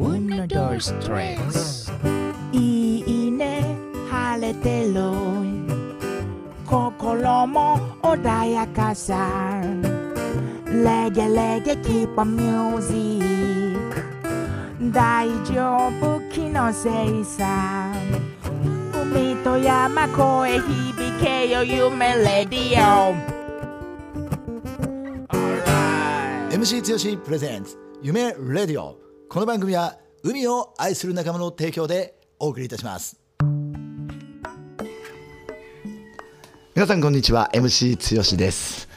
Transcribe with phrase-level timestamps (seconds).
[0.00, 1.92] Uno, dos, tres
[2.52, 3.76] いいね
[4.10, 4.94] 晴れてる
[6.64, 9.62] 心も穏やかさ
[10.64, 13.22] レゲレゲ keep on music.
[14.90, 17.92] 大丈夫気のせいさ
[18.94, 23.14] 海と山越え響けよ夢レディオ
[26.50, 33.16] MC 強しプレゼンツ夢レディオこの番組は海を愛する仲間の提供でお送りいたします。
[36.74, 37.48] 皆さんこんにちは。
[37.54, 38.88] MC 強しです。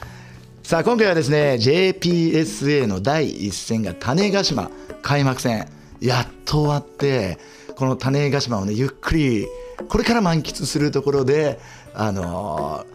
[0.64, 4.72] さあ今回はですね JPSA の第一戦が種子島
[5.02, 5.68] 開幕戦。
[6.00, 7.38] やっと終わって
[7.76, 9.46] この種子島をねゆっくり
[9.88, 11.60] これから満喫するところで
[11.94, 12.93] あのー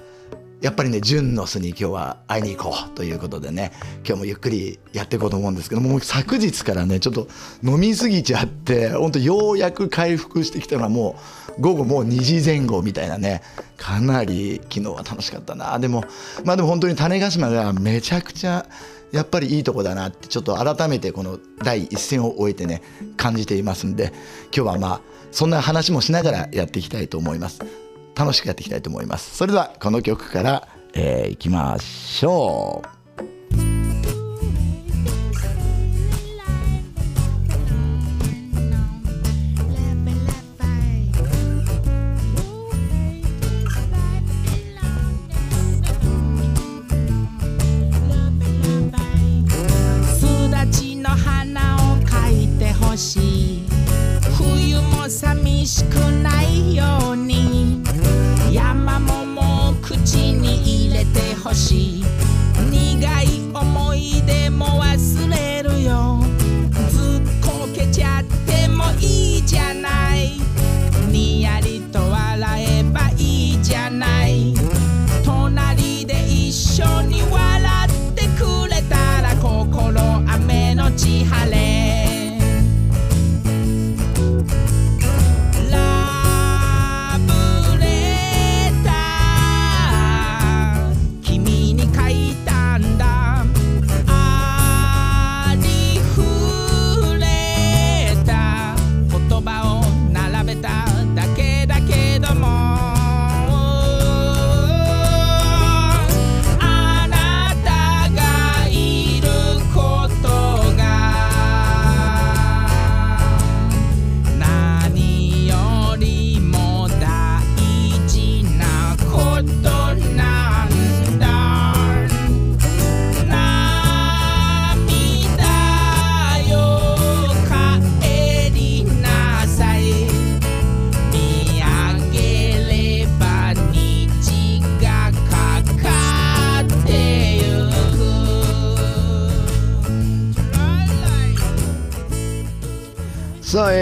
[0.62, 3.72] やっぱりね純の巣に今日は会いに行こうということでね
[4.06, 7.28] 今日もゆっくりやっていこうと思うんですけども昨日からねちょっと
[7.64, 11.16] 飲みすぎちゃって本当ようやく回復してきたのはも
[11.58, 13.42] う午後もう2時前後みたいなね
[13.78, 16.04] かなり昨日は楽しかったなでも
[16.44, 18.66] まあでも本当に種子島がめちゃくちゃ
[19.12, 22.82] やっぱりいいとこだなってちょっと改めてこの第一戦を終えてね
[23.16, 24.12] 感じていますんで
[24.56, 27.89] 今日はまあそんな話もしながらやっていきたいと思います。
[28.20, 29.38] 楽しくやっていきたいと思います。
[29.38, 32.99] それではこの曲から、えー、いきましょう。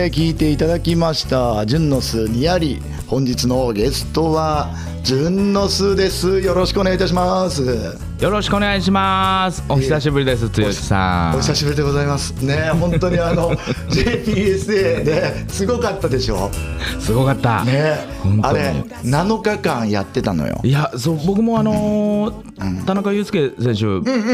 [0.07, 4.69] えー聞いていただきました「純の巣にやり」本日のゲストは
[5.03, 6.41] 純の巣です。
[6.41, 7.63] よろしくお願いいたします。
[8.19, 9.63] よろしくお願いします。
[9.69, 11.35] お久しぶりです、剛さん。
[11.37, 12.31] お久しぶりでございます。
[12.43, 13.51] ね本当にあの
[13.89, 16.49] JPSA ですごかったでしょ？
[16.99, 17.63] すごかった。
[17.63, 17.97] ね
[18.41, 20.59] あれ7日間やってたのよ。
[20.63, 22.46] いや、そう、僕もあのー
[22.85, 23.85] 田中裕介選手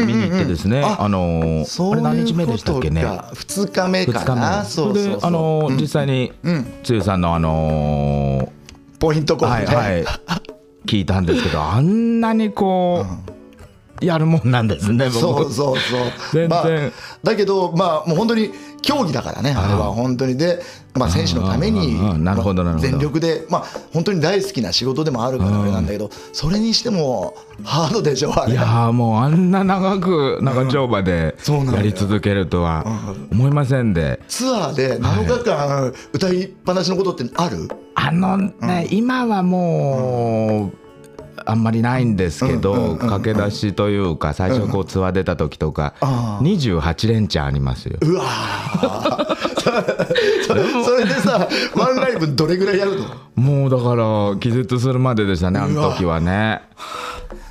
[0.04, 4.58] 見に行ってですね、ああのーあれ何日目でしたっけね？2日目かな？
[4.62, 4.64] 目。
[4.68, 6.66] そうで、あのー実際にうん。
[6.88, 8.52] 剛さんのあの
[8.98, 10.04] ポイントコーはい
[10.86, 13.33] 聞いたんですけど、あんなにこう
[14.00, 15.06] やるもんなんですね。
[15.06, 15.20] 僕。
[15.20, 16.00] そうそうそう。
[16.32, 16.48] 全然。
[16.48, 16.64] まあ、
[17.22, 18.50] だけどまあもう本当に
[18.82, 20.36] 競技だからねあれは本当に。
[20.36, 20.60] で、
[20.94, 21.96] まあ、選手のために
[22.78, 27.34] 全力でまあ本当に大好きな仕事でもあるからあれなんだけどそれにしても
[27.64, 28.52] ハードでしょあれ。
[28.52, 31.34] いやーもうあんな長く長丁場で
[31.74, 32.84] やり続けるとは
[33.30, 40.83] 思いませんで、ツアーで7日間歌いっぱなしのことってある、あのね、今はもう、
[41.46, 46.44] あんまりないんですけど、駆け出しというか最初こうツアー出た時とか、ああ。
[46.44, 47.98] 28連チャンありますよ。
[48.00, 49.34] うわー。
[50.44, 53.06] それそれでさワンライブどれぐらいやるの？
[53.36, 56.62] もうだから気絶するまででしたねあの時はね。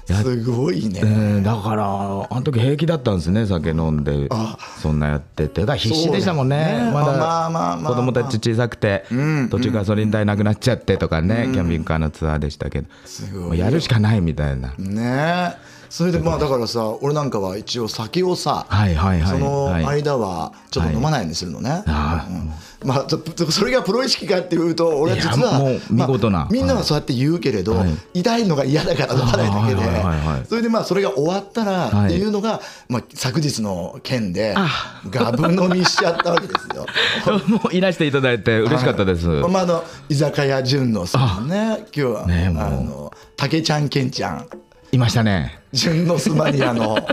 [0.07, 4.57] やすごいね、えーだからあの時平気だったんですね酒飲んであ。
[4.81, 5.61] そんなやってて。
[5.61, 6.57] だから必死でしたもんね。
[6.57, 6.91] ね。
[6.91, 9.49] まだまあまあまあまあ子供たち小さくてん。
[9.49, 12.87] 途中ガソリン代なくなっちゃってとかねキャンピングカーのツアーでしたけど。
[13.05, 14.73] すごいもうやるしかないみたいな。
[14.77, 15.55] ね。
[15.69, 19.85] えそれでまあだからさ俺なんかは一応酒をさ、はいはいはいそのはい。
[19.85, 22.87] 間はちょっと飲まないようにするのね、あうん。
[22.87, 27.91] まあちょっとそれがプロ意識かっていうと俺は実は見事なまあみんなはそうやって言うけれど、はい。
[28.15, 30.45] 痛いのが嫌だから飲まないだけで、はいはいはいはい。
[30.47, 32.05] それでまあそれが終わったらはい。
[32.07, 32.59] っていうのが、
[32.89, 36.87] まあ、昨日の件であガブ飲みしちゃったわけですよ。
[37.47, 41.85] もういらしていただいて嬉しかったです、まあ、あの居酒屋純のさんね。
[41.95, 44.47] 今日は、ねあの竹ちゃんけんちゃん
[44.93, 45.59] いましたね。
[45.71, 46.97] 純のスマニアの。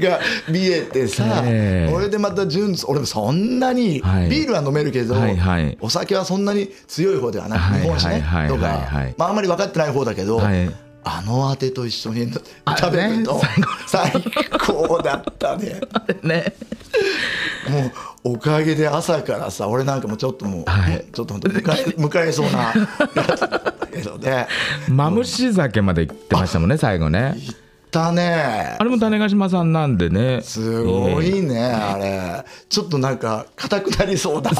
[0.00, 1.94] が見えてさ、ええ。
[1.94, 4.28] 俺でまた純俺もそんなに、はい。
[4.28, 5.78] ビールは飲めるけど、はいはい。
[5.80, 10.70] お酒はそんなに強い方ではなくはい日本酒ね、とか、まあ、あんまり分かってない方だけど、はい。
[11.06, 12.32] あのあてと一緒に
[12.64, 13.42] あ食べるとね
[13.86, 14.10] 最
[14.66, 15.80] 高だったね。
[16.22, 16.54] ね
[17.70, 21.04] もうおかげで朝からさ俺なんかもちょっともう、はい。
[21.12, 21.62] ちょっと本当迎え
[21.96, 24.48] 迎えそうなやつだったけどね。
[24.88, 27.34] マムシ酒まで行ってましたもんね最後ね。
[27.36, 27.56] 行っ
[27.90, 28.76] たね。
[28.78, 30.40] あれも種子島さんなんでね。
[30.42, 32.44] すごいねあれ。
[32.68, 34.50] ちょっとなんか硬くなりそうだ。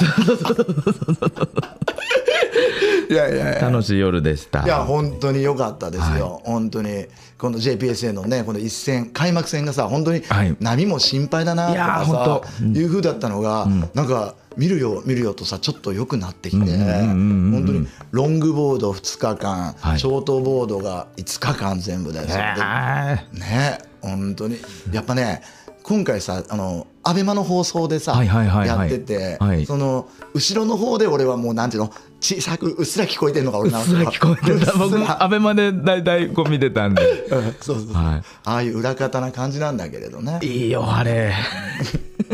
[3.10, 3.60] いやいやいや。
[3.60, 4.64] 楽しい夜でした。
[4.64, 7.06] いや本当に良かったですよ、本当に
[7.44, 10.56] この JPSA のねこの一戦開幕戦がさ本当にはい。
[10.60, 12.64] 波も心配だなとかさ、本当。
[12.80, 19.98] いう風だったのが、なんか見るよ見るよとさちょっと良くなってきて、うんうんうんうん本当にロングボード2日間、はい。
[19.98, 24.56] ショートボードが5日間全部でえね本当に。
[24.90, 25.42] やっぱね
[25.82, 29.66] 今回さあのアベマの放送でさ、やはいってて、はい。
[29.66, 37.02] その後ろの方で俺はもうなんていうの小さくうっすら聞こえてるのが俺なんすら聞こえてた僕もアベマで大体こう見てたんで。
[37.30, 40.38] うんそうそうそう、はああいう裏方な感じなんだけれどね。
[40.42, 41.34] いいいよあれ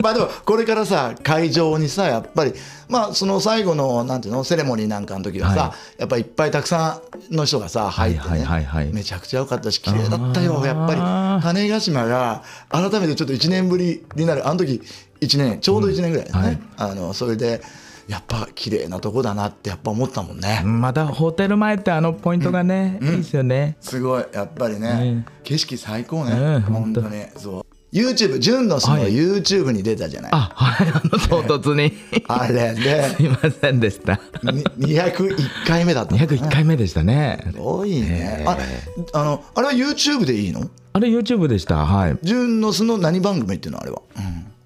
[0.02, 2.54] まあでもこれからさ会場にさやっぱり
[2.88, 7.00] まあその最後のなんていうのセレモニーなんかの時はさ、はやっぱりいっぱいたくさ
[7.30, 8.46] んの人がさ入ってね、はいはい。
[8.46, 10.62] はいはいめちゃくちゃ良かったし綺麗だったよ。
[10.64, 14.82] やっぱり種子島が改めてちょっと1年ぶりになるあの時
[15.20, 17.60] 1年ちょうど1年ぐらいだね、あのそれで
[18.08, 23.76] やっぱ綺麗なとこだなってやっぱ思ったもんね、またホテル前ってあのポイントがね、いいですよね。
[23.80, 24.24] すごい。
[24.32, 25.26] やっぱりね、ね。
[25.44, 27.24] 景色最高ね、ね本当に。
[27.36, 29.12] そう YouTube 純のそのはい。
[29.12, 30.88] YouTube に出たじゃない、あはい。
[30.88, 31.92] あの唐突に。
[32.28, 34.20] あれですいませんでした。
[34.42, 34.64] に
[34.94, 36.12] 201回目だった。
[36.12, 37.44] のね201回目でしたね。
[37.52, 38.44] すごいね。
[38.46, 38.56] あ
[39.12, 40.70] あのあれは YouTube でいいの？
[40.92, 41.84] あれ YouTube でした。
[41.84, 42.18] はい。
[42.22, 44.02] 純の巣の何番組っていうのあれは、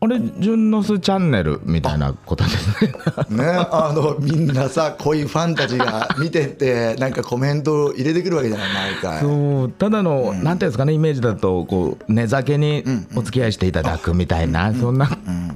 [0.04, 2.92] あれ純ノスチャンネルみたいなことですね。
[3.30, 9.20] ねあのみんなさ濃いファンたちが見てて なんかコメントを入れてくるわけじゃない毎回。
[9.20, 12.84] そうただの、なんていうんですかねイメージだとこう寝酒に
[13.14, 15.08] お付き合いしていただくみたいな、そんな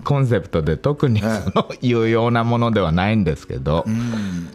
[0.05, 3.85] コンセプトで特にその有用なものではないんですけど、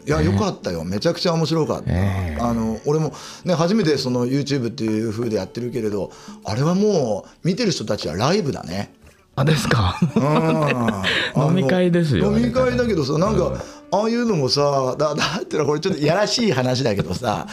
[0.05, 0.83] いや、よかったよ。
[0.83, 3.13] めちゃくちゃ面白かった、えあの俺も、
[3.45, 6.11] ね、初めてその YouTube っていう風でやってるけれど
[6.43, 8.93] あれはもう見てる人たちはライブだね
[9.35, 9.97] あですか。
[10.15, 13.53] うん 飲み会ですよ飲み会だけどさなんか
[13.91, 17.47] ああいうのもさだだってのはこれちょっとやらしい話だけどさ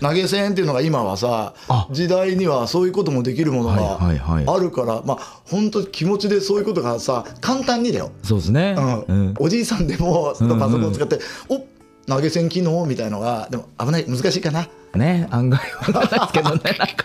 [0.00, 1.86] 投げ銭っていうのが今はさあ。
[1.90, 4.56] 時代にはそういうこともできるものがはいはいはい。
[4.56, 9.00] あるからまあ本当気持ちでそういうことがさ簡単にだよ、そうですね、うん。
[9.00, 9.34] うん。
[9.38, 11.64] おじいさんでもパソコン使って「お
[12.06, 14.68] 投げ銭機能」みたいのがでも危ない難しいかな。
[14.94, 17.04] ね案外はないですけどね なんか。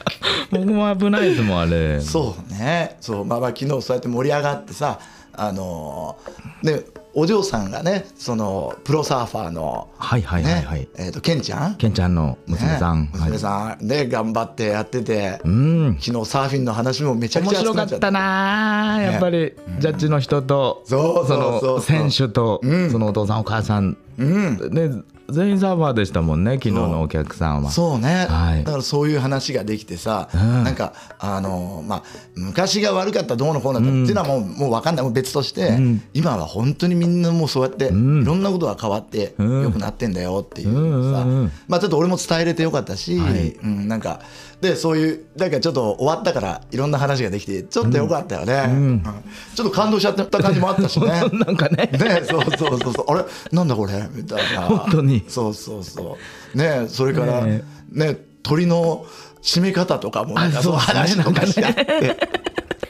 [0.51, 1.99] 僕も危ないですもんあれ。
[2.01, 2.97] そうね。
[3.01, 4.99] そうまあまあ昨日そうやって盛り上がってさ
[5.33, 11.75] あのーねお嬢さんがねそのプロサーファーのはいはいはいはい、ねえー、とケンちゃん？
[11.75, 13.87] ケンちゃんの娘さん、ね娘さん。
[13.87, 15.97] ね頑張ってやってて、うん。
[15.99, 19.53] 昨日サーフィンの話もめちゃく面ちゃ熱くなっちゃ白かったなあやっぱり。
[19.79, 22.61] ジャッジの人と、そうそうその選手と、
[22.91, 24.89] そのお父さんお母さん、ね
[25.31, 27.71] 全員サーファーでしたもんね昨日のお客さんは。
[27.71, 28.63] そうね、はい。
[28.63, 30.63] だからそういう話ができてさ、ん。
[30.63, 32.03] なんかあのまあ
[32.35, 35.03] 昔が悪かったどうのこうのっていうのはもう,、もう分かんない。
[35.03, 35.77] もう別として、
[36.13, 39.61] 今は本当にみんなもうそうやっていろんなことが変わってん。
[39.63, 43.49] 良くなってんだよっていうさ、うんうんうんまあちょっと俺も伝えれてよかったし、はい。
[43.51, 44.21] うん、なんか
[44.61, 49.03] でそういうだからちょっと終わったからいろんな話ができてちょっとよかったよね、うん。
[49.55, 51.07] ちょっと感動しちゃった感じもあったしね。
[51.31, 51.89] なんかね。
[51.93, 53.05] ね、そうそうそうそう。
[53.09, 53.25] あれ？
[53.53, 54.07] なんだこれ？
[54.11, 54.63] みたいな。
[54.63, 55.23] 本当に。
[55.29, 56.17] そうそうそ
[56.53, 56.57] う。
[56.57, 57.63] ねそれからね。
[57.91, 59.05] ね鳥の
[59.41, 62.17] 締め方とかもなんかあそう話とかしあって、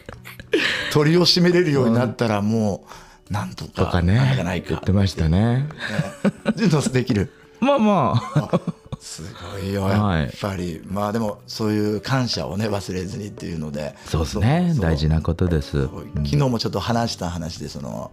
[0.91, 2.85] 鳥を締めれるようになったらも
[3.29, 5.67] うなんとかとかなんねかないか言ってましたね。
[6.55, 7.31] ジュンノスできる？
[7.59, 8.61] まあまあ
[8.99, 10.21] すごいよはい。
[10.23, 13.95] やっぱり、まあでもそういう感謝をね忘れずにっていうので。
[14.05, 14.75] そうですね。
[14.79, 15.83] 大事なことです。
[15.83, 18.11] 昨日もちょっと話した話でその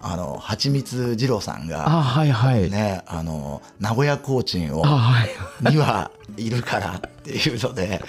[0.00, 5.30] あの蜂蜜二郎さんがあはいはい、ねあの名古屋コーチンをあはい。
[5.72, 8.00] にはいるからっていうので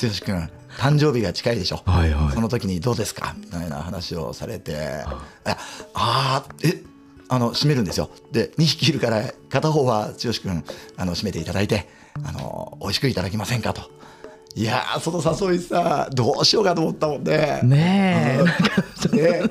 [0.00, 2.34] 剛君誕生日が近いでしょ、はいはい。
[2.34, 3.34] その時にどうですか？
[3.38, 5.04] みたいな話をされて。
[5.06, 5.56] あ。
[5.94, 6.82] あーえ
[7.28, 8.10] あの締めるんですよ。
[8.32, 10.64] で2匹いるから片方は剛君
[10.96, 11.88] あの締めていただいて
[12.24, 13.82] あの美味しくいただけませんかと。
[14.54, 18.38] いやーその誘いさどうしようかと思ったもんねね
[19.12, 19.16] え。
[19.16, 19.42] ね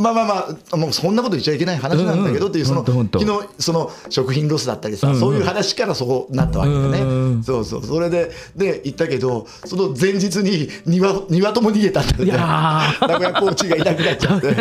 [0.00, 3.26] まあまあまあもうそんなこと言っちゃいけない話なんだけどっていうその昨日
[3.58, 7.42] その食品ロスだったりさそういう話からそうなったわけだね。
[7.42, 7.84] そうそう。
[7.84, 14.56] それでで行ったけどその前日に庭庭とも逃げたんだよね名古屋コーチがいなくなっちゃって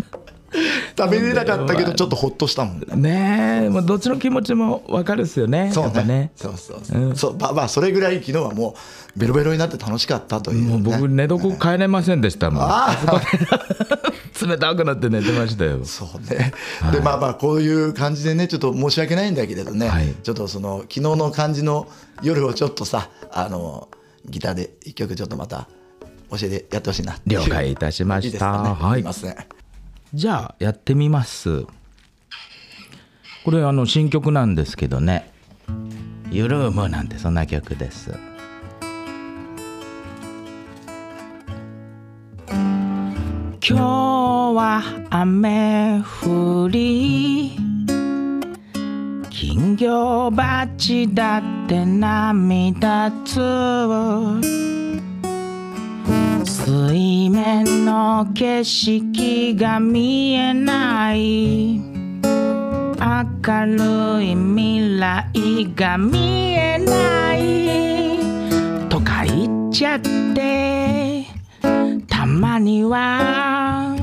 [0.96, 2.78] 食べれなかったけどちょっとほっとしたもん。
[2.80, 6.04] ねねえもうどっちの気持ちも分かるっすよねそうね。
[6.04, 6.32] ね。
[6.36, 7.16] そうそうそう。
[7.16, 8.74] そうまあまあそれぐらい昨日はも
[9.16, 10.70] うベロベロになって楽しかったというね。
[10.70, 12.62] もう僕寝床帰れませんでしたもん。
[12.62, 13.22] ああ
[14.46, 15.84] 冷たくなって寝てましたよ。
[15.84, 16.52] そうね、
[16.92, 20.14] でまあまあこういう感じでねちょっと申し訳ないんだけれどね、はい。
[20.22, 21.88] ちょっとその昨日の感じの
[22.22, 23.88] 夜をちょっとさあの
[24.26, 25.68] ギターで一曲ちょっとまた
[26.30, 28.46] 教えてやってほしいな了解いたしました。
[28.46, 29.00] いいね、はい。
[29.00, 29.63] すいません
[30.14, 31.66] じゃあやってみます。
[33.44, 35.28] これあの新曲なんですけどね
[36.30, 38.12] 「ゆるむ」なんてそんな曲です。
[42.48, 47.56] 今日は雨降り
[49.30, 53.40] 金魚鉢だって涙つ
[56.44, 61.78] 水面の景色が見えない。
[61.78, 68.88] 明るい未来が見えない。
[68.88, 70.00] とか言っちゃっ
[70.34, 71.26] て
[72.08, 73.96] たまには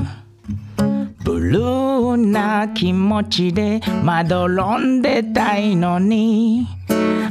[1.24, 6.66] ブルーな気持ちでまどろんでたいのに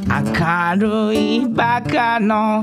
[0.07, 2.61] 明るいバカの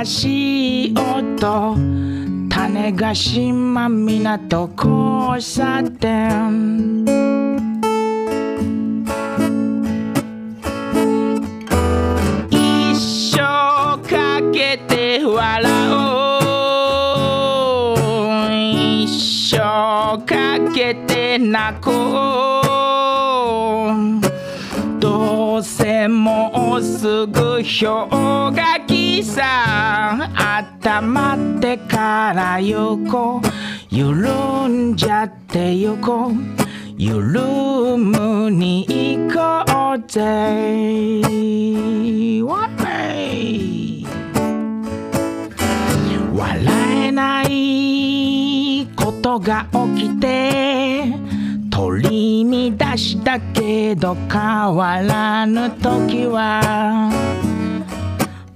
[0.00, 7.04] 足音種子島港交差点
[12.50, 13.38] 一生
[13.98, 15.94] かけて笑お
[17.94, 18.50] う。
[18.50, 19.06] 一
[19.54, 19.58] 生
[20.24, 21.90] かけて泣こ
[22.58, 22.62] う。
[24.98, 28.81] どうせもうすぐ氷河
[29.12, 36.32] 期さ頭ってから行こう緩んじゃって行こう
[36.96, 37.42] 緩
[37.98, 39.64] むに行こ
[39.96, 41.20] うぜ。
[46.34, 51.12] 笑えないことが起きて。
[51.70, 57.51] 取り乱したけど変わらぬ時は。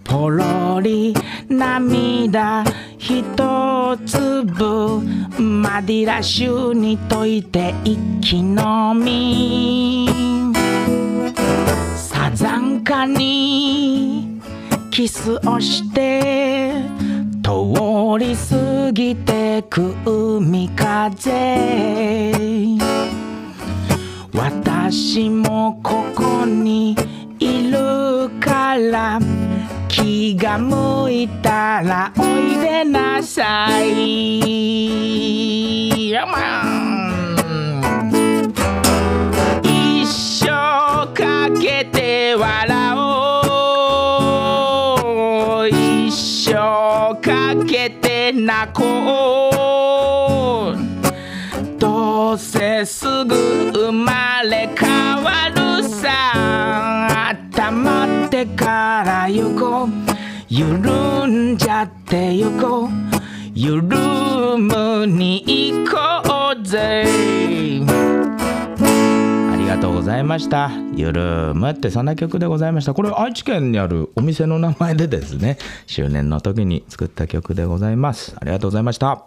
[0.08, 1.12] ポロリ
[1.48, 2.64] 涙
[2.96, 5.00] ひと粒
[5.40, 10.08] マディラ臭に溶いて一気飲み。
[11.96, 14.40] サザンカに
[14.90, 16.72] キスをして
[17.42, 17.50] 通
[18.18, 21.32] り過ぎてく海風。
[24.32, 26.96] 私もここに
[27.38, 29.18] いるから
[29.97, 34.11] 気が向いたらおいでなさい。
[39.62, 40.49] 一生
[41.15, 43.41] かけて笑お
[45.62, 45.69] う。
[45.71, 46.12] 一
[46.50, 49.46] 生かけて泣こ
[58.37, 59.88] てから行こう
[60.50, 62.88] 緩んじゃって行こう
[63.55, 63.97] 緩
[64.59, 67.07] むに行こうぜ
[67.88, 70.71] ありがとうございました。
[70.95, 72.93] ゆるむってそんな曲でございました。
[72.93, 78.37] これ愛知県にあるお店の名前でですね、周年の時に作った曲でございます。
[78.38, 79.25] ありがとうございました。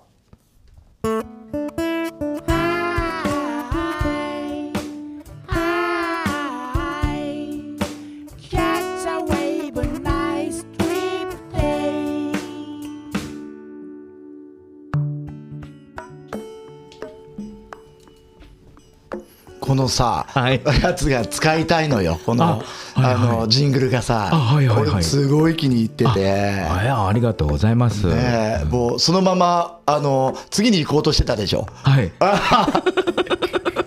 [19.70, 22.60] ここのさ、はいやつが使いたいのよこのあ
[22.96, 26.66] あ,、はいはいのジングルがさ、あはいはいはいこれすごい気に入ってて。
[26.68, 28.08] あありがとうございます。
[28.08, 32.12] ねえもうそのままあの次に行こうとしてたでしょはい。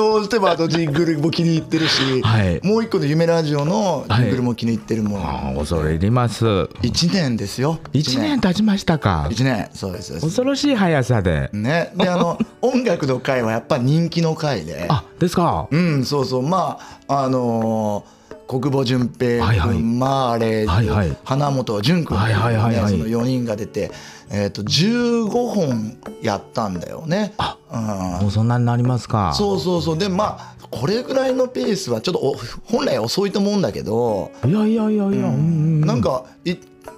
[0.00, 2.66] どうしてもあのジングルも気に入ってるし、はい。
[2.66, 5.18] もう一個の夢ラジオのジングルも気に入ってるも。
[5.18, 6.46] ん、あ恐れ入ります。
[6.46, 7.78] 1年ですよ。
[7.92, 9.28] 一年経ちましたか。
[9.30, 9.68] 1年。
[9.74, 10.26] そうですそうです。
[10.26, 11.50] 恐ろしい速さで。
[11.52, 11.92] ね。
[11.94, 14.86] であの 音楽の回はやっぱ人気の回で。
[14.88, 15.68] あですか。
[15.70, 16.42] うんそうそう。
[16.42, 18.19] まああのー
[18.50, 19.78] 国母淳平君、はいはい。
[19.78, 21.16] マーレーズ、はいはい。
[21.22, 22.90] 花本淳君、はいはいはいはい。
[22.90, 23.92] その4人が出て、
[24.28, 27.32] えー、と15本やったんだよね。
[27.38, 28.22] あうん。
[28.22, 29.32] もうそんなになりますか。
[29.34, 29.98] そうそうそう。
[29.98, 35.04] でまあこれぐらいのペースはちょっとお本来遅いと思うんだけど、いやいやいやいや。
[35.04, 35.12] うん。
[35.12, 36.56] うんなんかい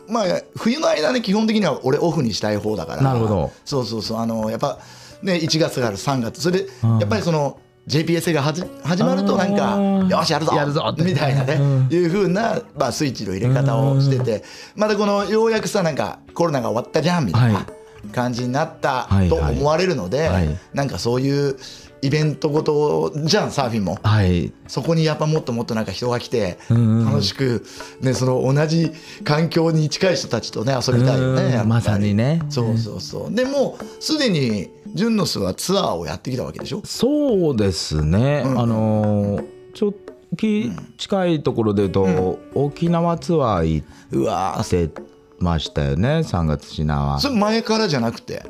[0.08, 0.24] まあ
[0.56, 3.02] 冬の間ね基本的には俺オフにしたい方だから。
[3.02, 3.50] なるほど。
[3.66, 4.18] そうそうそう。
[4.20, 4.78] あのやっぱ
[5.22, 6.40] ね1月がある3月。
[6.40, 6.98] それでうん。
[6.98, 9.76] やっぱりその JPSA がはじ始まるとなんか
[10.08, 10.54] よしやるぞ！
[10.54, 10.94] やるぞ！
[10.98, 11.88] みたいなね、うん。
[11.90, 14.44] いうふうな、まあ、スイッチの入れ方をしてて。
[14.76, 17.66] またこのようやくさなんかコロナが終わったじゃんみたいはな
[18.10, 20.58] 感じになったはいと思われるので、はい。
[20.74, 21.56] なんかそういう
[22.04, 23.98] イベントごとじゃんサーフィンも。
[24.02, 24.52] はい。
[24.66, 27.06] そこにやっぱもっともっとなんか人が来てうんうん。
[27.06, 27.64] 楽しく
[28.00, 28.90] ねその同じ
[29.24, 32.42] 環境に近い人たちとね遊びたいようんねまさにね。
[32.48, 33.34] そうそうそう。
[33.34, 36.82] でもうすでにジュンノスはツアーをやってきたわけでしょ？
[36.84, 38.42] そうですね。
[38.44, 38.60] うん。
[38.60, 39.44] あのー
[39.74, 45.02] ちょっとき近いところで言うと、沖縄ツアー行うわーって
[45.42, 46.18] ましたよね。
[46.18, 47.20] 3月品は。
[47.20, 48.44] それ前からじゃなくて？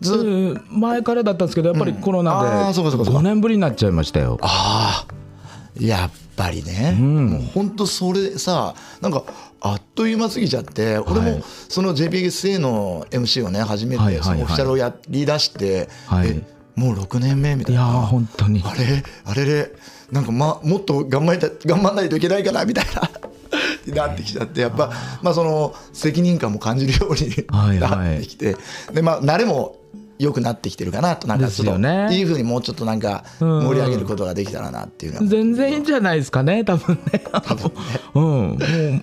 [0.00, 4.38] ず前からだったんですけどやっぱりコロあナでそうか5年ぶりになっちゃいましたよ。
[4.42, 5.14] ああ
[5.80, 7.26] やっぱりね、ん。
[7.26, 9.24] もうほんとそれさなんか
[9.60, 11.42] あっという間すぎちゃって俺もはい。
[11.68, 14.24] その JPXA の MC をね初めてはいはいはい。
[14.24, 16.28] そのオフィシャルをやりだして、はい。
[16.30, 16.42] え
[16.76, 17.80] もう6年目みたいな。
[17.82, 18.62] いやー本当に。
[18.64, 19.02] あれ？
[19.24, 19.74] あれで
[20.12, 23.10] なんか、ま、もっと頑張りた頑張らないといけないかなみたいな
[23.92, 24.90] なってきちゃってやっぱ
[25.22, 28.10] まあその責任感も感じるようにはいはい。
[28.10, 28.56] なってきて
[28.92, 29.76] でまあ慣れも
[30.18, 33.64] 良くなってきてるかなとなんかちょっとねいいふうにもうちょっとなんかうん。
[33.64, 35.26] 盛り上げることができたらなっていうのは。
[35.26, 37.22] 全然いいんじゃないですかね多分ね。
[38.14, 38.22] うん、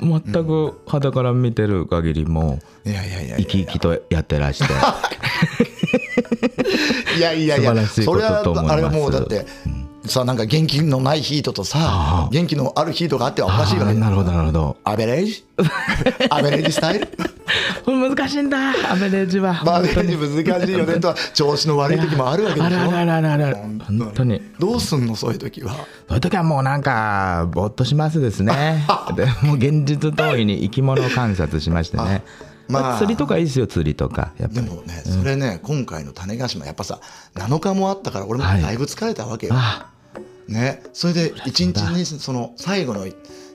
[0.02, 4.74] もう全く肌から見てる限りもいやいやいや生いき生きとやってらして。
[7.22, 8.74] や いやいやいやそれはと思います。
[8.74, 9.46] あれはもうだって
[10.08, 12.30] さなんか元気のないヒートとさああ。
[12.32, 13.94] 元気のあるヒートがあってはおかしいわけ。
[13.94, 14.78] なるほどなるほど。
[14.84, 15.46] アベレージ？
[16.30, 17.08] アベレージスタイル？
[17.86, 18.58] 難しいんだ。
[18.92, 19.62] アベレージは。
[19.64, 22.66] まあアベレージ難しいよねとは調子の悪い時もあるわけでしょ。
[22.66, 23.58] あらららららら。
[23.58, 24.42] 本当に。
[24.60, 25.74] どうすんのそういう時は？
[25.74, 25.80] そ
[26.12, 28.86] ういう時はもうなんかぼーっとしますですね。
[29.16, 32.24] でもう現実通りに生き物観察しましてね。
[32.68, 32.98] まあまあ。
[32.98, 34.34] 釣りとかいいですよ釣りとか。
[34.40, 34.66] やっぱり。
[34.66, 37.00] でもねそれね今回の種子島やっぱさ
[37.36, 39.92] 7日もあったから俺もはいだいぶ疲れたわけよ、あ
[40.48, 40.82] ね。
[40.94, 43.06] それで一日にその最後の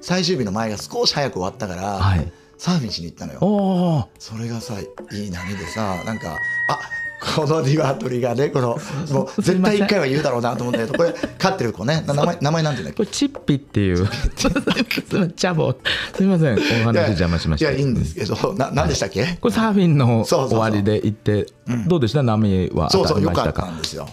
[0.00, 2.32] 最終日の前が少し早く終わったから、はい。
[2.58, 4.08] サーフィンしに行ったのよ。
[4.18, 4.84] それがさい
[5.28, 6.36] い波でさなんか
[6.68, 6.78] あ
[7.20, 8.78] この鶏がねこの
[9.12, 12.02] もう絶対一回は言うだろうなと思ったけどこれ飼ってる子ね。
[12.06, 12.96] な名前名前なんて言うんだっけ？
[12.96, 14.08] これチッピっていう。
[14.36, 14.48] チ
[15.46, 15.74] ャボ。
[16.16, 17.70] すみませんお話邪魔しました。
[17.70, 20.58] いやいいんですけどな何でしたっけ、これサーフィンのそうそうそう。
[20.58, 21.46] 終わりで行って
[21.86, 22.22] どうでした？
[22.22, 23.62] 波はそう当そうよかったりましたか？
[23.66, 24.08] たんですよ。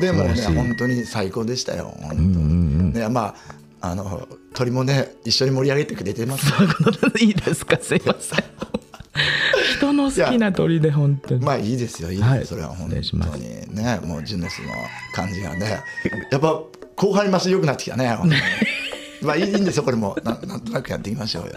[0.00, 3.34] でもね本当に最高でしたよ本当に、ねま
[3.82, 6.46] ああの鳥もね一緒に盛り上げてくれてます。
[6.52, 7.78] あいいですか？
[7.80, 8.44] すいません
[9.76, 11.44] 人の好きな鳥で本当に。
[11.44, 12.46] まあいいですよいいですよ、はい。
[12.46, 12.96] それは本当
[13.36, 13.74] に。
[13.74, 14.68] ねもうジュノスの
[15.14, 15.80] 感じがね。
[16.30, 16.62] やっぱ
[16.96, 18.16] 後半に増して良くなってきたね
[19.22, 20.16] まあいいんですよこれも。
[20.24, 21.52] ななんとなくやっていきましょうよ。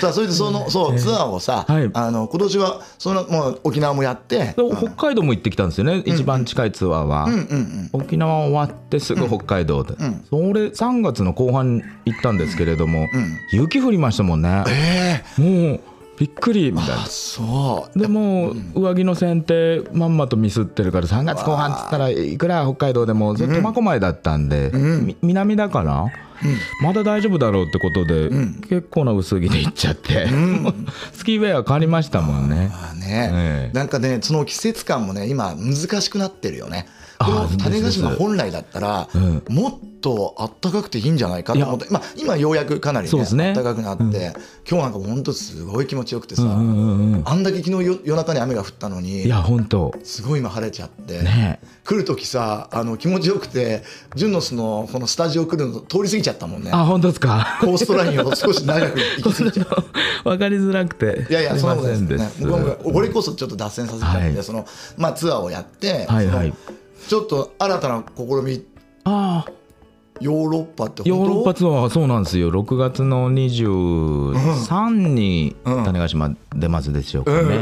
[0.00, 1.90] さあそれでそのそうツアーをさ、はい。
[1.92, 4.38] あの今年はそのもう沖縄もやって。
[4.38, 9.94] で北海道も行ってきたんですよね、一番近いツアーは、うんうん沖縄終わってすぐ北海道で、
[10.30, 13.06] それ3月の後半行ったんですけれども、
[13.52, 14.64] 雪降りましたもんね。
[14.68, 15.80] ええもう
[16.18, 17.02] びっくりみたいな。
[17.02, 17.98] あそう。
[17.98, 26.06] でもう上着の選定まんまとミスってるから3月後半っつったらいくら北海道でも苫小牧だったんで、み南だから、
[26.80, 28.28] まだ大丈夫だろうってことで、
[28.68, 30.28] 結構な薄着で行っちゃって、
[31.12, 32.70] スキーウェア借りましたもんね。
[32.70, 33.76] まあね、ええ。
[33.76, 36.86] なんかねその季節感もね今難しくなってるよね。
[36.88, 39.42] あこの種子島本来だったら、うん。
[39.48, 43.54] もっと暖かくていいんじゃないかと思って、まあ、今ようやくかなり、ねそうですね。
[43.54, 44.32] 暖かくなって、
[44.68, 51.60] 今日なんか本当すごい気持ちよくてさ、うんうんうんあんだけ昨日よ夜中に雨が降ったのにいや本当すごい今晴れちゃって、ね。
[51.84, 53.82] 来る時さあの気持ちよくて
[54.16, 56.70] ジュンノスのこのスタジオ来るの通り過ぎちゃったもんね。
[56.72, 57.58] あ本当ですか？
[57.60, 59.84] コーストラインを少し長く行き過ぎちゃう。
[60.24, 61.26] 分かりづらくて。
[61.28, 62.00] いやいや、そんなことです。
[62.00, 62.30] ね。
[62.40, 64.42] 僕は俺こそちょっと脱線させちゃって、はい。
[64.42, 66.54] そのまあツアーをやって、はいはい
[67.08, 68.66] ちょっと新たな試み。
[69.04, 69.52] ああ。
[70.20, 72.50] ヨーロッパってヨーロッパツアーはそうなんですよ。
[72.50, 75.84] 6月の23にうん。
[75.84, 77.58] 種子島出ますでしょうかね、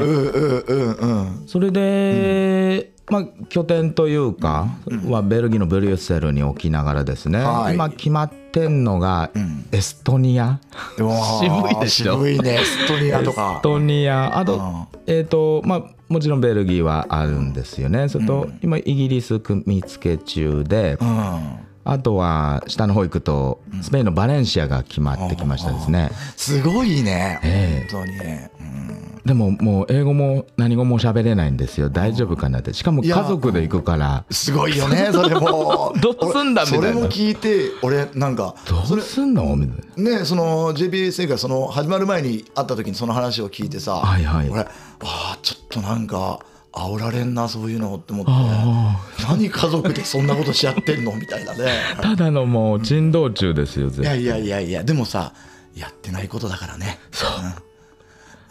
[1.47, 4.69] それで、まあ、拠点というか
[5.09, 7.75] はベルギーのブリュッセルに置きながらですね、はい。
[7.75, 9.67] 今決まってんのがん。
[9.73, 10.61] エストニア、
[10.99, 12.15] うわー渋いでしょ。
[12.15, 14.39] 渋いねエストニアとエかストニア。
[14.39, 14.87] あと,、うん。
[15.07, 18.09] えーとまあ、もちろんベルギーはあるんですよね。
[18.09, 27.41] それと、今イギリス組み付け中で、うんあとは下の方行くとスペインのバレンシアが決まってきましたですね、すごいね。
[27.43, 27.93] ええ。
[27.93, 28.19] 本当に。
[28.19, 29.21] ねうん。
[29.25, 31.89] でももう英語も何語も喋れないんですよ。
[31.91, 32.73] 大丈夫かなって。
[32.73, 34.25] しかも家族で行くから。
[34.31, 35.95] すごいよねそれも。
[36.01, 36.89] どうすんだみたいな。
[36.89, 39.57] 俺それも聞いて俺なんかどうすんの？
[39.57, 40.19] みたいな。
[40.19, 44.51] ねその JBSA がその始まる前に会った時にその話を聞いてさ、はいはい。
[44.51, 44.67] 俺あ
[45.03, 46.41] あちょっとなんか
[46.73, 48.33] 煽られんなそういうのって思って。
[48.35, 51.73] あ何家族でそんなことしちゃってんのみたいなね。
[52.01, 54.23] ただのもう珍道中ですよ絶対。
[54.23, 54.85] いやいやいやいや。
[54.85, 55.33] でもさ
[55.75, 56.99] やってないことだからね。
[57.11, 57.31] そう、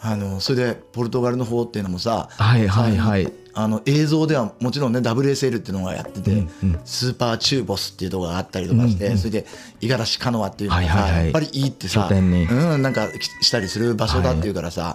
[0.00, 3.32] あのそれでポルトガルの方っていうのもさはいはいはい。
[3.52, 6.80] あの映像ではもちろんね WSL っていうのがやってて、うんうん。
[6.84, 9.46] スーパーチューボスっていうところがあったりとかして、それで
[9.80, 11.24] 五十嵐カノアっていうのがさ、はいはいはい。
[11.24, 13.08] やっぱりいいってさうん、なんか
[13.40, 14.94] したりする場所だっていうからさ、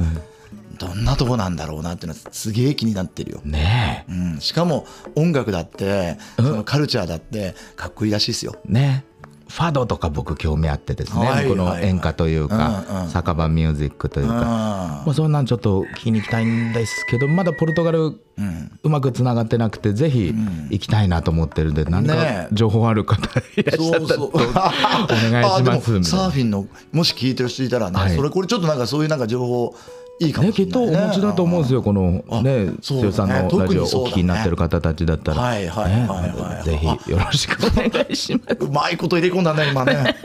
[0.78, 3.42] どんなとこなんだろうなっていうのはすげえ気になってるよ。
[3.44, 4.86] ねうん、しかも
[5.16, 8.56] 音楽だってそのカルチャーだってかっこいいらしいですよ。
[8.70, 9.06] えね。
[9.12, 9.16] え
[9.48, 14.40] ファドとか僕興味あってですね、はいこの演歌というか、酒場ミュージックというか、うん。
[14.42, 20.34] まあ、そんなんちょっと聞きに行きたいんですけどまだポルトガルうまくつながってなくてぜひ
[20.70, 23.22] 行きたいなと思ってるんで何か情報ある方
[23.56, 28.16] いらっしゃったらお願いしあでもますサーフィンのもし聞いてる人いたらね、はい。
[28.16, 29.76] それこれちょっとなんかそういうなんか情報
[30.20, 30.92] いいかもね、きっとお。
[30.92, 34.12] 持ちだと思うんですよ、このあね、剛さんのラジオ特にそうだね。
[34.12, 38.56] お聞きになってる方たちだったら、はいはいねはいはいぜひよろしくお願いします。
[38.64, 39.94] うまいこと入れ込んだね今ね。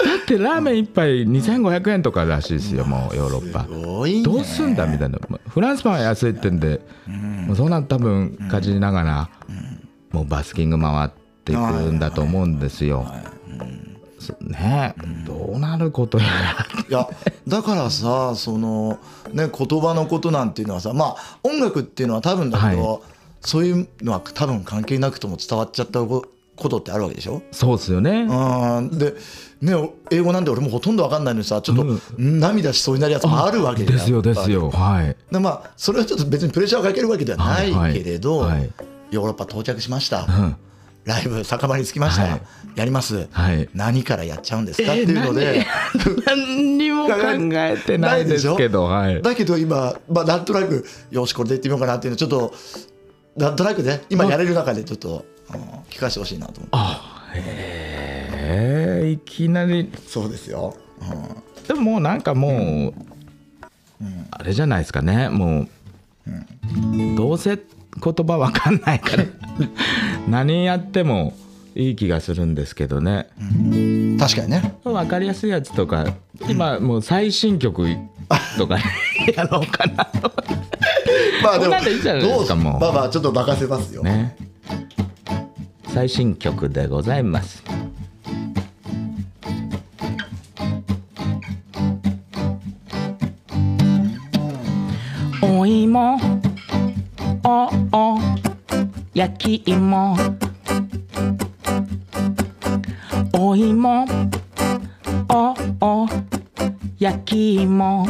[0.00, 3.66] だってラーメン一杯2500円とからしいですよ、もうヨーロッパ。
[4.22, 6.80] どうすんだみたいな、フランスパンは安いってんで、
[7.46, 9.28] もうそんなん多分かじりながら、
[10.12, 11.10] もうバスキング回っ
[11.44, 13.06] ていくんだと思うんですよ。
[14.38, 14.94] そね
[15.26, 16.66] どうなることやら。
[16.88, 17.08] いや
[17.46, 18.98] だからさその
[19.32, 23.00] ね言葉のことなんていうのはさまあ音楽っていうのは多分だけど、は
[23.40, 27.42] そういうのは多分関係なくとも伝わっちゃったこことってあるわけでしょ？
[27.52, 28.26] そうですよね。
[28.28, 29.14] うんで
[29.62, 29.74] ね
[30.10, 31.84] 英語なんて俺もほとんど分かんないのにさちょっと
[32.18, 34.70] 涙しそうになるやつもあるわけですよですよ。
[34.70, 35.16] はい。
[35.32, 38.70] でまあそれはちょっと別にプレッシャーをかけるわけではないはいはいけれど、はい
[39.10, 40.56] ヨーロッパ到着しました、うん
[41.04, 42.40] ライブ酒場に着きました、はい。
[42.76, 43.68] やります、はい。
[43.74, 44.92] 何からやっちゃうんですか？
[44.92, 45.66] っていうので、
[46.26, 46.76] 何？
[46.78, 47.14] にも考
[47.52, 49.22] えてないですけど、はい。
[49.22, 52.54] だけど今、まあ、なんとなくよしこれでいってみようかなっていうのちょっと
[53.36, 55.60] なんとなくね今やれる中でちょっと、うん
[55.90, 56.68] 聞かせてほしいなと思って。
[56.72, 59.90] あへえいきなり。
[60.06, 60.76] そうですよ、
[61.66, 62.94] でももうなんかもう、
[64.30, 67.58] あれじゃないですかねもう、どうせ
[68.02, 69.24] 言葉わかんないから。
[70.28, 71.34] 何やっても
[71.74, 74.74] いい気がするんですけどね、うん確かにね。
[74.84, 76.06] わかりやすいやつとか
[76.48, 77.86] 今もう最新曲
[78.58, 78.78] とか
[79.36, 80.32] やろうかなと。
[81.42, 82.80] まあでもでいいじゃないですかどうもう。
[82.80, 84.36] まあまあちょっと任せますよ、ね。
[85.88, 87.62] 最新曲でございます。
[95.42, 96.29] お芋
[97.42, 98.18] おお
[99.14, 100.16] 焼き芋。
[103.32, 104.04] お芋。
[105.28, 106.08] おお
[106.98, 108.06] 焼き芋。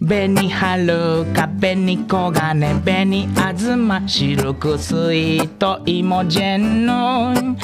[0.00, 2.80] 紅はるか紅黄金。
[2.80, 7.56] 紅あずまシルクスイート芋ジェンヌ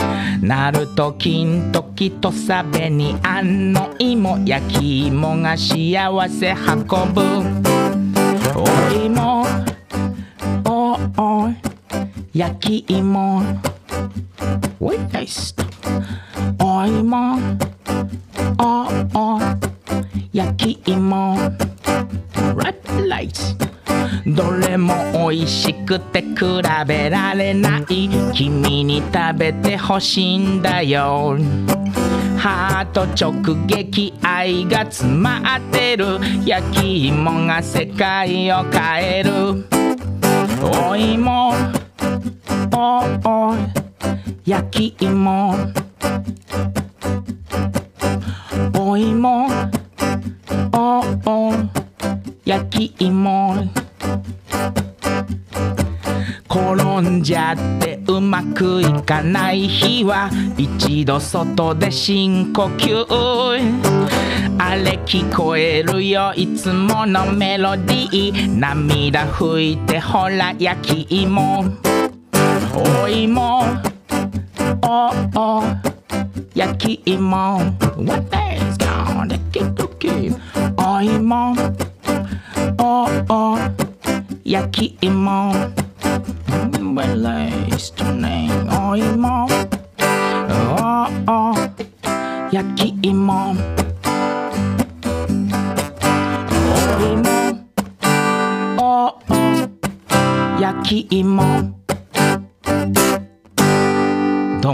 [0.44, 4.38] なると金時とさ紅あんの芋。
[4.44, 7.14] 焼き芋が幸せ運
[7.62, 7.71] ぶ。
[8.54, 9.46] お芋
[10.66, 11.48] おお
[12.34, 13.42] 焼き芋
[14.80, 15.54] Wait, nice.
[16.60, 17.38] お芋
[18.58, 18.82] お
[19.18, 19.40] お
[20.32, 21.36] 焼き芋
[22.56, 23.56] Red lights
[24.26, 24.94] どれも
[25.30, 26.36] 美味しくて比
[26.86, 31.36] べられない君に食べてほしいんだよ
[32.42, 36.18] ハート直撃愛が詰まってる。
[36.44, 39.64] 焼き芋が世界を変える。
[40.60, 41.54] お芋
[42.74, 43.54] おお
[44.44, 45.54] 焼き芋。
[48.76, 49.46] お芋
[50.72, 51.52] おお
[52.44, 53.81] 焼き芋。
[56.52, 63.06] 転んじゃってうまくいかない日は一度外で深呼吸。
[64.58, 68.58] あれ聞こえるよいつものメロディー。
[68.58, 71.64] 涙拭いてほら焼き芋。
[72.74, 73.62] お芋。
[74.82, 75.64] おお
[76.54, 77.60] 焼き芋。
[77.96, 80.30] What days gone できるき
[80.76, 81.54] お芋。
[82.78, 83.58] おお
[84.44, 85.71] 焼き芋。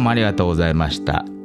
[0.08, 1.37] もありがとうございました。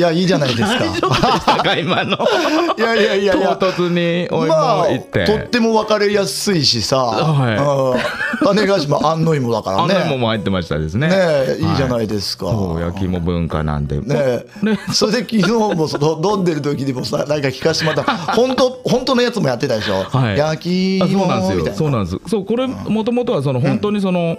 [0.00, 1.62] いやいいじゃないですか。
[1.62, 2.16] か今の。
[2.78, 3.56] いやいやいやいや。
[3.56, 7.98] 唐突にお芋まあ行って、とっても分かりやすいしさ、は
[8.40, 8.46] い。
[8.46, 8.56] うん。
[8.56, 9.94] 種子島安納芋だからあんね。
[9.94, 11.08] なもんも入ってましたですね。
[11.08, 11.64] ねえい。
[11.70, 14.46] いじゃいないですか、そう焼き芋文化なんで、ねえ。
[14.90, 18.16] それで昨日もその飲んでる時にもさなんか聞かしてもらった。
[18.32, 20.38] 本当本当のやつもやってたでしょ、はい。
[20.38, 21.40] 焼き芋な。
[21.40, 21.56] んですよ。
[21.58, 24.38] みたいなそうなんですそうこれもともとはその本当にその、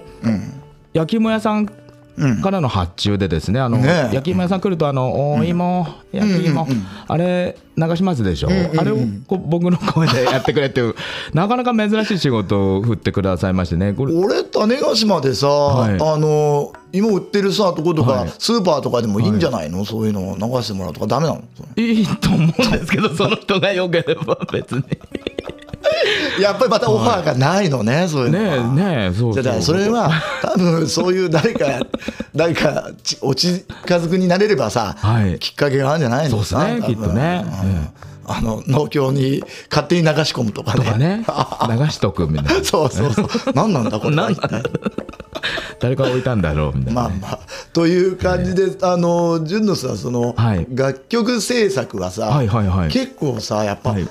[0.93, 1.69] 焼き芋屋さん
[2.41, 4.15] からの発注でですねあの、ねえ。
[4.15, 6.67] 焼き芋屋さん来るとあのお芋、焼き芋、
[7.07, 8.97] あれ流しますでしょ、あれを
[9.27, 10.95] こう僕の声でやってくれっていう
[11.33, 13.93] なかなか珍しい仕事を振ってくださいましてね。
[13.93, 15.49] これ俺種子島でさ、い。
[16.01, 18.29] あの芋売ってるさとことか、はい。
[18.37, 21.41] スーパーとかでもいいんじゃないの、そういうのを流してもらうとかダメなの？
[21.77, 24.83] いいと思うんですけどその人が良ければ別に
[26.39, 28.73] やっぱりまたオファーがないのね、そういうのは。
[28.73, 31.79] ねえねえそうじゃあそれは多分そういう誰か
[32.35, 35.39] 誰かちお近づくになれればさ、はい。
[35.39, 37.45] きっかけがあるんじゃないのそうですねきっとね。
[37.63, 37.87] うん。
[38.23, 41.25] あの農協に勝手に流し込むとかね。
[41.67, 42.63] 流しとくみたいな。
[42.63, 43.27] そうそうそう。
[43.53, 44.15] 何なんだこれ。
[44.15, 44.63] は何
[45.79, 47.39] 誰が置いたんだろうみたいな、まあまあ。
[47.73, 50.67] という感じで、あの純のさその、はい。
[50.73, 52.41] 楽曲制作はさ、
[52.89, 54.07] 結構さやっぱ、はい。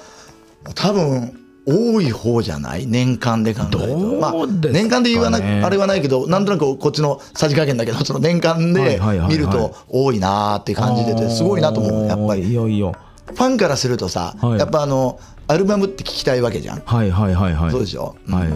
[0.75, 2.87] 多分多い方じゃない？
[2.87, 3.97] 年間で考えると。
[4.21, 12.07] まあ、年間で言わなあれはないけどなんとなくこっちのさじ加減だけどその年間はいで見ると多いなーって感じでてすごいなと思う。
[12.07, 12.51] やっぱり。
[12.51, 12.93] いやいや。
[13.27, 14.59] ファンからするとさ、はい。
[14.59, 17.71] やっぱあのアルバムって聞きたいわけじゃん、はいはいはいはい。
[17.71, 18.35] そうでしょ、うん。
[18.35, 18.49] はい。